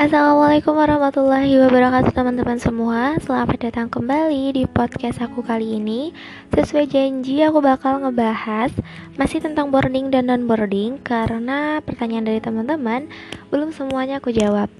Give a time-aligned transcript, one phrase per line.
[0.00, 3.20] Assalamualaikum warahmatullahi wabarakatuh teman-teman semua.
[3.20, 6.16] Selamat datang kembali di podcast aku kali ini.
[6.56, 8.72] Sesuai janji aku bakal ngebahas
[9.20, 13.12] Masih tentang boarding dan non-boarding Karena pertanyaan dari teman-teman
[13.52, 14.72] Belum semuanya aku jawab.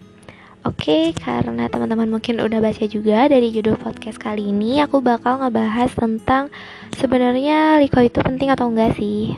[0.65, 5.93] Oke, karena teman-teman mungkin udah baca juga dari judul podcast kali ini Aku bakal ngebahas
[5.93, 6.49] tentang
[6.97, 9.37] Sebenarnya Liko itu penting atau enggak sih?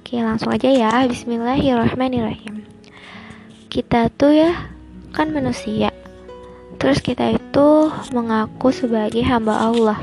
[0.00, 1.04] Oke, langsung aja ya.
[1.04, 2.79] Bismillahirrahmanirrahim
[3.70, 4.74] kita tuh ya
[5.14, 5.94] kan manusia.
[6.82, 7.68] Terus kita itu
[8.10, 9.98] mengaku sebagai hamba Allah.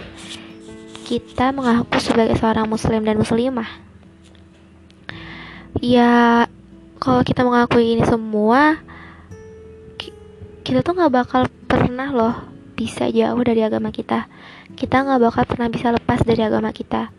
[1.03, 3.67] Kita mengaku sebagai seorang muslim dan muslimah.
[5.84, 6.48] Ya
[6.98, 8.80] kalau kita mengakui ini semua
[10.63, 12.35] kita tuh nggak bakal pernah loh
[12.76, 14.27] bisa jauh dari agama kita.
[14.76, 17.12] Kita nggak bakal pernah bisa lepas dari agama kita.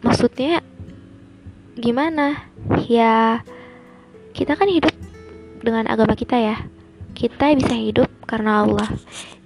[0.00, 0.64] Maksudnya
[1.76, 2.48] gimana?
[2.88, 3.44] Ya
[4.32, 4.95] kita kan hidup
[5.66, 6.56] dengan agama kita ya.
[7.18, 8.86] Kita bisa hidup karena Allah.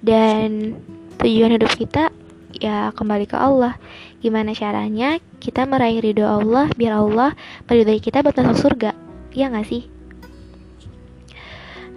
[0.05, 0.77] Dan
[1.17, 2.13] tujuan hidup kita
[2.61, 3.81] ya kembali ke Allah.
[4.21, 7.33] Gimana caranya kita meraih ridho Allah biar Allah
[7.65, 8.93] meridhoi kita buat masuk surga?
[9.33, 9.89] Ya nggak sih?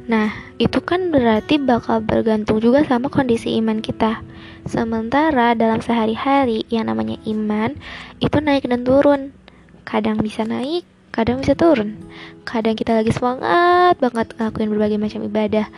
[0.07, 4.23] Nah itu kan berarti bakal bergantung juga sama kondisi iman kita.
[4.63, 7.75] Sementara dalam sehari-hari yang namanya iman
[8.23, 9.35] itu naik dan turun.
[9.83, 11.95] Kadang bisa naik kadang bisa turun.
[12.41, 15.69] Kadang kita lagi semangat banget ngelakuin berbagai macam ibadah.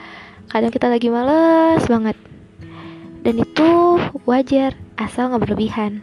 [0.48, 2.16] Kadang kita lagi males banget.
[3.20, 6.00] Dan itu wajar asal nggak berlebihan.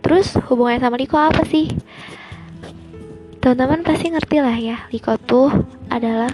[0.00, 1.68] Terus hubungannya sama Liko apa sih?
[3.44, 5.52] Teman-teman pasti ngerti lah ya Liko tuh
[5.92, 6.32] adalah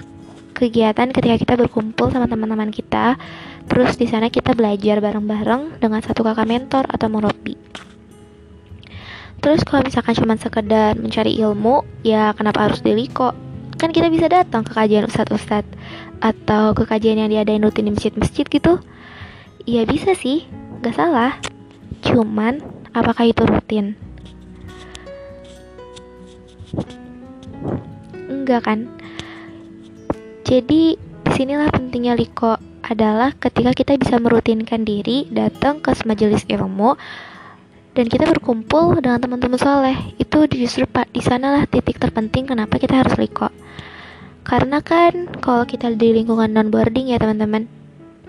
[0.55, 3.19] kegiatan ketika kita berkumpul sama teman-teman kita.
[3.67, 7.66] Terus di sana kita belajar bareng-bareng dengan satu kakak mentor atau murabi
[9.47, 13.31] Terus kalau misalkan cuma sekedar mencari ilmu, ya kenapa harus di Liko?
[13.79, 15.71] Kan kita bisa datang ke kajian ustadz-ustadz
[16.19, 18.83] atau ke kajian yang diadain rutin di masjid-masjid gitu.
[19.63, 20.51] Ya bisa sih,
[20.83, 21.39] gak salah.
[22.03, 22.59] Cuman,
[22.91, 23.95] apakah itu rutin?
[28.27, 28.91] Enggak kan?
[30.43, 36.99] Jadi, di sinilah pentingnya Liko adalah ketika kita bisa merutinkan diri datang ke majelis ilmu
[37.97, 39.97] dan kita berkumpul dengan teman-teman soleh.
[40.21, 43.49] Itu justru pak di sanalah titik terpenting kenapa kita harus liko
[44.47, 47.67] karena kan kalau kita di lingkungan non boarding ya teman-teman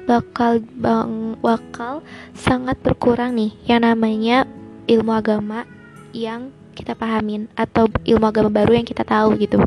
[0.09, 2.01] bakal bang bakal
[2.33, 4.49] sangat berkurang nih yang namanya
[4.89, 5.69] ilmu agama
[6.17, 9.57] yang kita pahamin atau ilmu agama baru yang kita tahu gitu.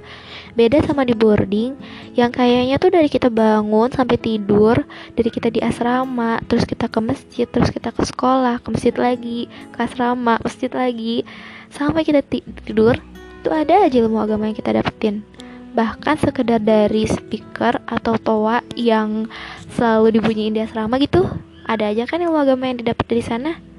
[0.54, 1.74] Beda sama di boarding
[2.14, 4.78] yang kayaknya tuh dari kita bangun sampai tidur
[5.18, 9.50] dari kita di asrama terus kita ke masjid terus kita ke sekolah ke masjid lagi
[9.74, 11.26] ke asrama masjid lagi
[11.74, 12.22] sampai kita
[12.62, 12.94] tidur
[13.42, 15.26] itu ada aja ilmu agama yang kita dapetin.
[15.74, 19.26] Bahkan sekedar dari speaker atau toa yang
[19.74, 21.26] selalu dibunyiin di asrama gitu
[21.70, 23.69] ada aja kan ilmu agama yang didapat dari sana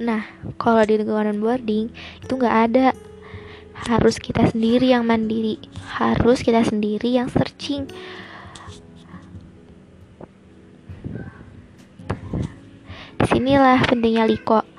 [0.00, 0.24] Nah,
[0.56, 1.92] kalau di lingkungan boarding
[2.24, 2.96] itu nggak ada.
[3.80, 5.60] Harus kita sendiri yang mandiri,
[6.00, 7.84] harus kita sendiri yang searching.
[13.20, 14.69] Di sinilah pentingnya Liko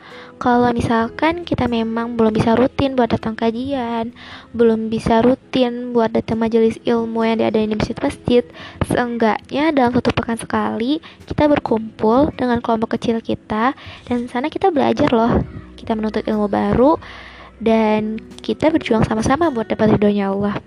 [0.41, 4.09] kalau misalkan kita memang belum bisa rutin buat datang kajian,
[4.57, 8.41] belum bisa rutin buat datang majelis ilmu yang diadain di masjid-masjid,
[8.90, 10.97] seenggaknya dalam satu pekan sekali
[11.29, 13.78] kita berkumpul dengan kelompok kecil kita
[14.09, 15.46] dan sana kita belajar loh.
[15.78, 16.97] Kita menuntut ilmu baru
[17.62, 20.58] dan kita berjuang sama-sama buat dapat ridhonya Allah.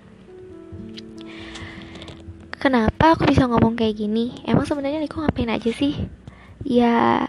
[2.62, 4.38] Kenapa aku bisa ngomong kayak gini?
[4.46, 5.98] Emang sebenarnya Niko ngapain aja sih?
[6.62, 7.26] Ya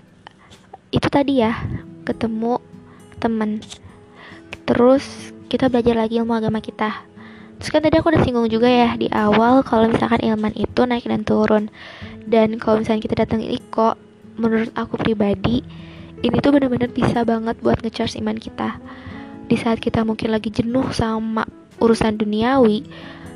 [0.93, 1.51] itu tadi ya
[2.05, 2.61] ketemu
[3.17, 3.59] temen.
[4.69, 7.03] Terus kita belajar lagi ilmu agama kita.
[7.57, 11.09] Terus kan tadi aku udah singgung juga ya di awal kalau misalkan ilman itu naik
[11.09, 11.73] dan turun.
[12.25, 13.97] Dan kalau misalnya kita datang iko
[14.37, 15.65] menurut aku pribadi
[16.23, 18.77] ini tuh bener-bener bisa banget buat ngecharge iman kita.
[19.45, 21.45] Di saat kita mungkin lagi jenuh sama
[21.79, 22.87] urusan duniawi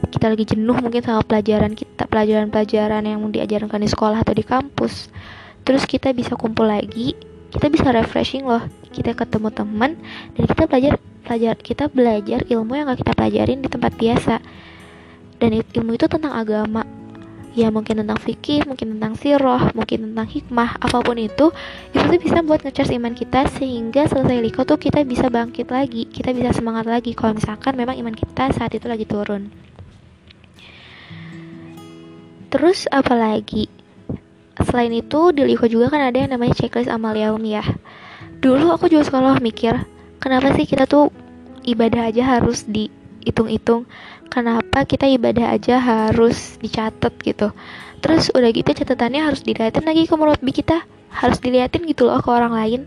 [0.08, 5.12] kita lagi jenuh mungkin sama pelajaran kita pelajaran-pelajaran yang diajarkan di sekolah atau di kampus
[5.68, 8.62] terus kita bisa kumpul lagi kita bisa refreshing loh.
[8.90, 9.98] Kita ketemu teman
[10.38, 10.94] dan kita belajar
[11.26, 14.36] belajar kita belajar ilmu yang gak kita pelajarin di tempat biasa.
[15.40, 16.86] Dan ilmu itu tentang agama.
[17.58, 21.50] Ya mungkin tentang fikih mungkin tentang siroh mungkin tentang hikmah apa pun itu
[21.92, 26.06] itu tuh bisa buat ngecas iman kita sehingga selesai liko tuh kita bisa bangkit lagi
[26.06, 27.18] kita bisa semangat lagi.
[27.18, 29.50] Kalau misalkan memang iman kita saat itu lagi turun.
[32.50, 33.79] Terus apalagi
[34.66, 37.64] selain itu di Liko juga kan ada yang namanya checklist amal yaumi ya
[38.40, 39.76] dulu aku juga sekolah mikir
[40.20, 41.12] kenapa sih kita tuh
[41.64, 42.88] ibadah aja harus di
[43.24, 43.88] hitung-hitung
[44.30, 47.52] kenapa kita ibadah aja harus dicatat gitu?
[48.00, 50.86] Terus udah gitu catatannya harus dilihatin lagi ke murabi kita.
[51.10, 52.82] Harus diliatin gitu loh ke orang lain.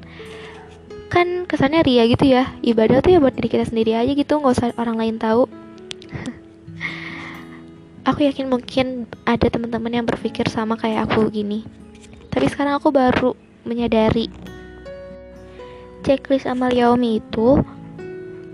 [1.13, 2.49] Kan kesannya ria gitu ya.
[2.65, 5.51] Ibadah tuh ya buat diri kita sendiri aja gitu nggak usah orang lain tahu
[8.03, 11.63] aku yakin mungkin ada teman-teman yang berpikir sama kayak aku gini.
[12.33, 14.27] Tapi sekarang aku baru menyadari.
[16.03, 17.63] Checklist amal yaumi itu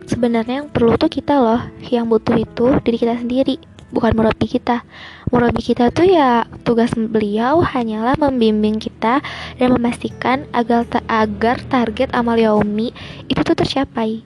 [0.05, 3.57] sebenarnya yang perlu tuh kita loh yang butuh itu diri kita sendiri
[3.89, 4.85] bukan murabi kita.
[5.33, 9.25] Murabi kita tuh ya tugas beliau hanyalah membimbing kita
[9.57, 12.93] dan memastikan agar ta agar target amal yaumi
[13.33, 14.21] itu tuh tercapai.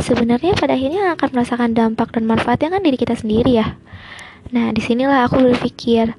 [0.00, 3.76] Sebenarnya pada akhirnya akan merasakan dampak dan manfaatnya kan diri kita sendiri ya
[4.52, 6.12] Nah, di sinilah aku berpikir,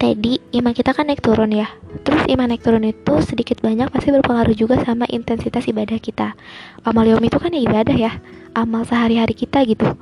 [0.00, 1.68] tadi iman kita kan naik turun ya.
[2.04, 6.36] Terus iman naik turun itu sedikit banyak pasti berpengaruh juga sama intensitas ibadah kita.
[6.84, 8.12] Amal yom itu kan ya ibadah ya,
[8.56, 9.96] amal sehari-hari kita gitu.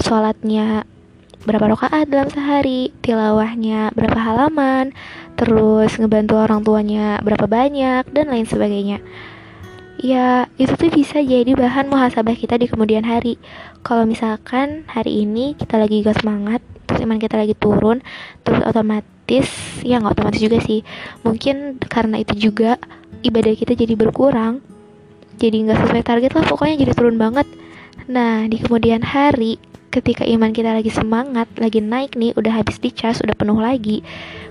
[0.00, 0.86] Sholatnya
[1.42, 4.94] berapa rakaat dalam sehari, tilawahnya berapa halaman,
[5.34, 9.02] terus ngebantu orang tuanya berapa banyak, dan lain sebagainya.
[10.02, 13.38] Ya, itu tuh bisa jadi bahan muhasabah kita di kemudian hari.
[13.86, 18.02] Kalau misalkan hari ini kita lagi gak semangat, terus iman kita lagi turun
[18.42, 19.46] terus otomatis
[19.82, 20.86] ya nggak otomatis juga sih.
[21.26, 22.78] Mungkin karena itu juga
[23.22, 24.60] ibadah kita jadi berkurang
[25.40, 27.48] jadi nggak sesuai target lah pokoknya jadi turun banget.
[28.10, 29.58] Nah di kemudian hari
[29.92, 34.00] ketika iman kita lagi semangat, lagi naik nih, udah habis dicas, udah penuh lagi.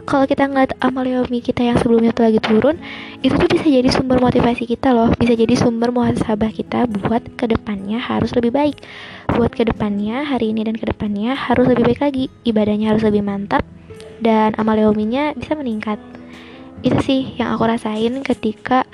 [0.05, 2.77] Kalau kita ngeliat amal yomi kita yang sebelumnya tuh lagi turun,
[3.25, 7.49] itu tuh bisa jadi sumber motivasi kita loh, bisa jadi sumber muhasabah kita buat ke
[7.49, 8.77] depannya harus lebih baik.
[9.33, 13.25] Buat ke depannya, hari ini dan ke depannya harus lebih baik lagi, ibadahnya harus lebih
[13.25, 13.65] mantap,
[14.21, 15.97] dan amal yominya bisa meningkat.
[16.85, 18.85] Itu sih yang aku rasain ketika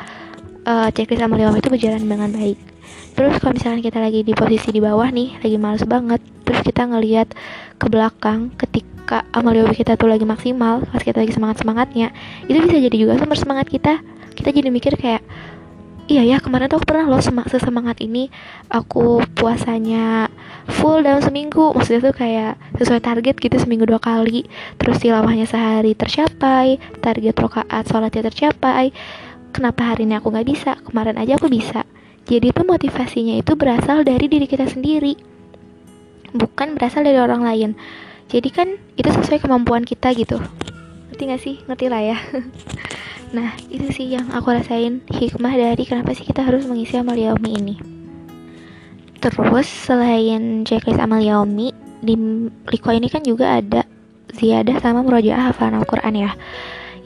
[0.64, 2.77] uh, checklist amal yomi itu berjalan dengan baik
[3.18, 6.88] terus kalau misalkan kita lagi di posisi di bawah nih lagi males banget terus kita
[6.88, 7.28] ngelihat
[7.76, 12.16] ke belakang ketika amal yoga kita tuh lagi maksimal pas kita lagi semangat semangatnya
[12.48, 14.00] itu bisa jadi juga sumber semangat kita.
[14.38, 15.26] Kita jadi mikir kayak
[16.08, 18.32] iya ya kemarin tuh aku pernah loh sem sesemangat ini
[18.72, 20.32] aku puasanya
[20.68, 21.76] full dalam seminggu.
[21.76, 24.48] Maksudnya tuh kayak sesuai target gitu seminggu dua kali
[24.80, 28.96] terus tilawahnya sehari tercapai target rokaat sholatnya tercapai
[29.52, 30.80] kenapa hari ini aku nggak bisa?
[30.86, 31.84] Kemarin aja aku bisa
[32.28, 35.16] jadi itu motivasinya itu berasal dari diri kita sendiri,
[36.36, 37.72] bukan berasal dari orang lain.
[38.28, 38.68] Jadi kan
[39.00, 40.36] itu sesuai kemampuan kita gitu.
[41.08, 41.56] Ngerti gak sih?
[41.64, 42.18] Ngerti lah ya.
[43.36, 47.52] nah, itu sih yang aku rasain hikmah dari kenapa sih kita harus mengisi amal yaumi
[47.56, 47.76] ini.
[49.24, 51.72] Terus selain checklist amal yaumi,
[52.04, 52.14] di
[52.68, 53.88] Liko ini kan juga ada
[54.36, 56.32] ziyadah sama murojaah hafalan Al-Quran ya.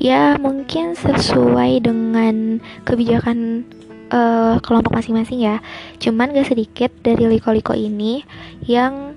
[0.02, 2.58] Ya mungkin sesuai dengan
[2.90, 3.70] kebijakan
[4.12, 5.64] uh, kelompok masing-masing ya.
[5.98, 8.22] Cuman gak sedikit dari liko-liko ini
[8.68, 9.16] yang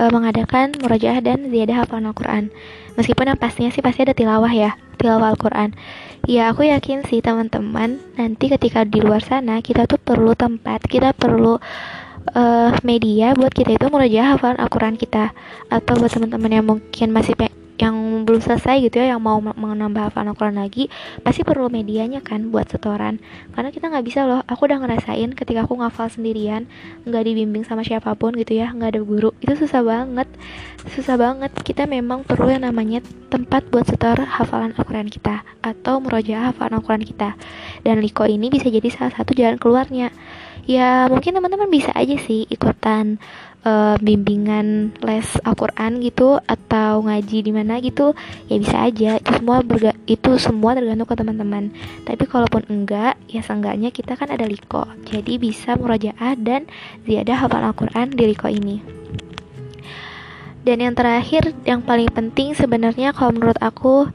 [0.00, 2.44] uh, mengadakan murajaah dan ziyadah hafalan Al-Quran.
[2.96, 5.76] Meskipun yang pastinya sih pasti ada tilawah ya, tilawah Al-Quran.
[6.26, 11.14] Ya aku yakin sih teman-teman nanti ketika di luar sana kita tuh perlu tempat, kita
[11.14, 11.60] perlu
[12.34, 15.30] uh, media buat kita itu murajaah hafalan Al-Quran kita.
[15.70, 17.38] Atau buat teman-teman yang mungkin masih
[17.76, 20.88] yang belum selesai gitu ya yang mau menambah hafalan lagi
[21.20, 23.20] pasti perlu medianya kan buat setoran.
[23.52, 26.64] Karena kita nggak bisa loh aku udah ngerasain ketika aku ngafal sendirian
[27.04, 30.28] nggak dibimbing sama siapa pun gitu ya nggak ada guru itu susah banget.
[30.88, 36.54] Susah banget kita memang perlu yang namanya tempat buat setor hafalan Al-Quran kita atau merojaah
[36.54, 37.36] hafalan Al-Quran kita.
[37.84, 40.08] Dan Liko ini bisa jadi salah satu jalan keluarnya.
[40.66, 43.22] Ya mungkin teman-teman bisa aja sih ikutan
[43.66, 48.14] uh, bimbingan les Al-Quran gitu atau ngaji di mana gitu
[48.46, 49.18] ya bisa aja.
[49.18, 51.74] Itu semua berga itu semua tergantung ke teman-teman.
[52.06, 54.86] Tapi kalaupun enggak ya seenggaknya kita kan ada liko.
[55.02, 56.70] Jadi bisa murajaah dan
[57.04, 58.78] ziyadah hafal Al-Quran di liko ini.
[60.66, 64.10] Dan yang terakhir yang paling penting sebenarnya kalau menurut aku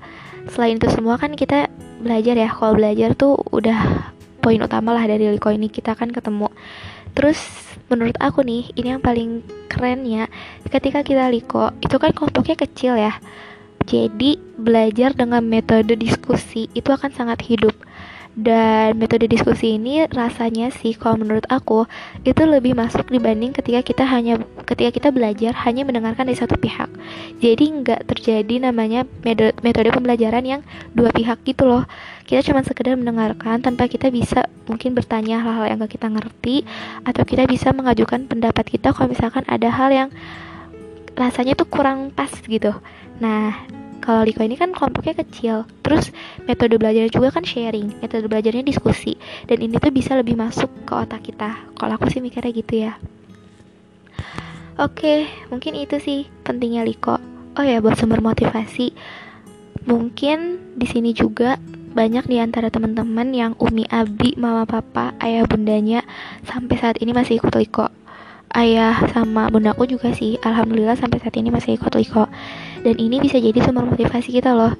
[0.51, 2.49] selain itu semua kan kita belajar ya.
[2.51, 6.51] Kalau belajar tuh udah poin utama lah dari liko ini kita kan ketemu.
[7.15, 7.39] Terus
[7.91, 10.31] menurut aku nih ini yang paling keren ya.
[10.71, 13.19] Ketika kita liko itu kan kelompoknya kecil ya.
[13.83, 17.75] Jadi belajar dengan metode diskusi itu akan sangat hidup
[18.31, 21.83] dan metode diskusi ini rasanya sih kalau menurut aku
[22.23, 26.87] itu lebih masuk dibanding ketika kita hanya ketika kita belajar hanya mendengarkan dari satu pihak.
[27.43, 30.61] Jadi nggak terjadi namanya metode, pembelajaran yang
[30.95, 31.83] dua pihak gitu loh.
[32.23, 36.63] Kita cuma sekedar mendengarkan tanpa kita bisa mungkin bertanya hal-hal yang gak kita ngerti
[37.03, 40.09] atau kita bisa mengajukan pendapat kita kalau misalkan ada hal yang
[41.19, 42.71] rasanya tuh kurang pas gitu.
[43.19, 46.09] Nah kalau Liko ini kan kelompoknya kecil terus
[46.49, 49.15] metode belajarnya juga kan sharing metode belajarnya diskusi
[49.45, 52.93] dan ini tuh bisa lebih masuk ke otak kita kalau aku sih mikirnya gitu ya
[54.81, 57.21] Oke, mungkin itu sih pentingnya Liko.
[57.53, 58.95] Oh ya, buat sumber motivasi.
[59.85, 66.01] Mungkin di sini juga banyak di antara teman-teman yang umi abi, mama papa, ayah bundanya
[66.49, 67.93] sampai saat ini masih ikut Liko.
[68.57, 72.25] Ayah sama bundaku juga sih, alhamdulillah sampai saat ini masih ikut Liko.
[72.81, 74.73] Dan ini bisa jadi sumber motivasi kita loh.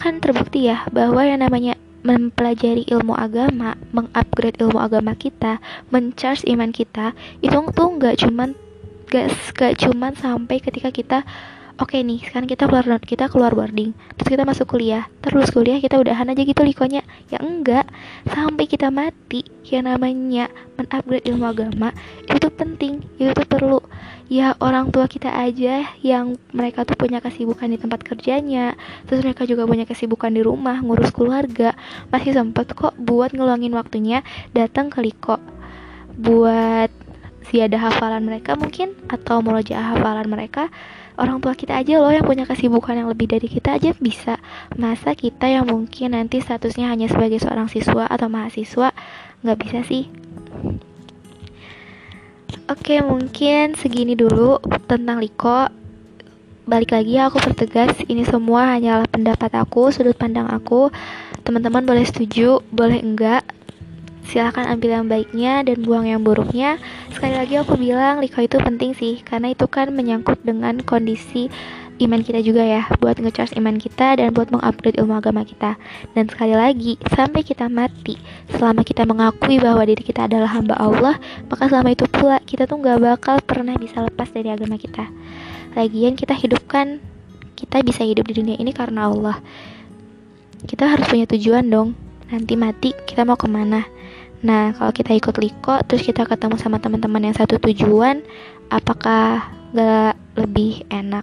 [0.00, 5.62] Kan terbukti ya bahwa yang namanya mempelajari ilmu agama, mengupgrade ilmu agama kita,
[5.94, 7.14] mencharge iman kita,
[7.44, 8.58] itu tuh nggak cuman
[9.12, 11.18] gak, gak cuman sampai ketika kita
[11.78, 13.96] oke okay nih sekarang kita keluar kita keluar boarding.
[14.18, 15.08] Terus kita masuk kuliah.
[15.24, 17.00] Terus kuliah kita udahan aja gitu likonya.
[17.32, 17.88] Ya enggak
[18.28, 19.44] sampai kita mati.
[19.64, 21.88] Yang namanya mengupgrade ilmu agama
[22.28, 23.80] itu penting itu perlu.
[24.32, 28.76] Ya orang tua kita aja yang mereka tuh punya kesibukan di tempat kerjanya.
[29.08, 31.76] Terus mereka juga punya kesibukan di rumah ngurus keluarga.
[32.08, 34.24] Masih sempat kok buat ngeluangin waktunya
[34.56, 35.36] datang ke liko.
[36.16, 37.02] Buat
[37.60, 40.72] ada hafalan mereka mungkin atau murojaah hafalan mereka
[41.20, 44.40] orang tua kita aja loh yang punya kesibukan yang lebih dari kita aja bisa
[44.78, 48.94] masa kita yang mungkin nanti statusnya hanya sebagai seorang siswa atau mahasiswa.
[49.42, 50.08] Nggak bisa sih.
[52.70, 55.68] Oke mungkin segini dulu tentang Liko.
[56.62, 60.88] Balik lagi aku pertegas ini semua hanyalah pendapat aku sudut pandang aku.
[61.42, 63.42] Teman-teman boleh setuju boleh enggak
[64.26, 66.78] silahkan ambil yang baiknya dan buang yang buruknya.
[67.10, 71.50] Sekali lagi aku bilang Liko itu penting sih karena itu kan menyangkut dengan kondisi
[72.02, 75.78] iman kita juga ya buat ngecharge iman kita dan buat mengupgrade ilmu agama kita.
[76.14, 78.18] Dan sekali lagi sampai kita mati
[78.50, 81.14] selama kita mengakui bahwa diri kita adalah hamba Allah
[81.46, 85.06] maka selama itu pula kita tuh gak bakal pernah bisa lepas dari agama kita.
[85.78, 86.98] Lagian kita hidupkan
[87.54, 89.38] kita bisa hidup di dunia ini karena Allah.
[90.62, 91.94] Kita harus punya tujuan dong.
[92.32, 94.01] Nanti mati kita mau ke mana
[94.42, 98.26] Nah, kalau kita ikut Liko, terus kita ketemu sama teman-teman yang satu tujuan,
[98.74, 101.22] apakah gak lebih enak?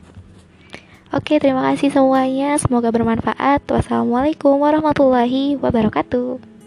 [1.12, 2.56] Oke, terima kasih semuanya.
[2.62, 3.66] Semoga bermanfaat.
[3.66, 6.59] Wassalamualaikum warahmatullahi wabarakatuh.